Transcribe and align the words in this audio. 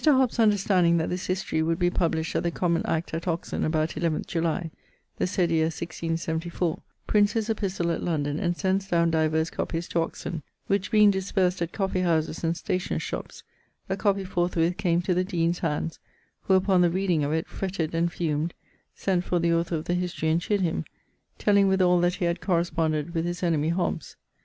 Hobbes 0.03 0.39
understanding 0.39 0.97
that 0.97 1.09
this 1.11 1.27
History 1.27 1.61
would 1.61 1.77
be 1.77 1.91
published 1.91 2.35
at 2.35 2.41
the 2.41 2.49
common 2.49 2.83
Act 2.87 3.13
at 3.13 3.27
Oxon, 3.27 3.63
about 3.63 3.95
11 3.95 4.23
July, 4.25 4.71
the 5.19 5.27
said 5.27 5.51
yeare 5.51 5.65
1674, 5.65 6.81
prints 7.05 7.33
his 7.33 7.51
Epistle 7.51 7.91
at 7.91 8.01
London, 8.01 8.39
and 8.39 8.57
sends 8.57 8.87
downe 8.87 9.11
divers 9.11 9.51
copies 9.51 9.87
to 9.89 9.99
Oxon, 9.99 10.41
which 10.65 10.89
being 10.89 11.11
dispersed 11.11 11.61
at 11.61 11.71
coffee 11.71 11.99
houses 11.99 12.43
and 12.43 12.57
stationers' 12.57 13.03
shops, 13.03 13.43
a 13.89 13.95
copie 13.95 14.23
forthwith 14.23 14.75
came 14.75 15.03
to 15.03 15.13
the 15.13 15.23
deane's 15.23 15.59
hands, 15.59 15.99
who 16.45 16.55
upon 16.55 16.81
the 16.81 16.89
reading 16.89 17.23
of 17.23 17.31
it 17.31 17.47
fretted 17.47 17.93
and 17.93 18.11
fumed, 18.11 18.55
sent 18.95 19.23
for 19.23 19.37
the 19.37 19.53
author 19.53 19.75
of 19.75 19.85
the 19.85 19.93
History 19.93 20.29
and 20.29 20.41
chid 20.41 20.61
him, 20.61 20.83
telling 21.37 21.67
withall 21.67 21.99
that 21.99 22.15
he 22.15 22.25
had 22.25 22.41
corresponded 22.41 23.13
with 23.13 23.25
his 23.25 23.41
enemie 23.43 23.69
(Hobbes). 23.71 24.15